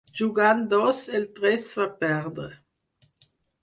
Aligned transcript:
Jugant 0.19 0.63
dos 0.71 1.03
el 1.21 1.29
tres 1.41 1.69
va 1.83 1.89
perdre. 2.03 2.53